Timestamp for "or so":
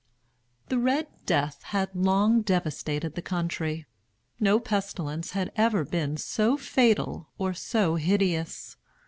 7.37-7.97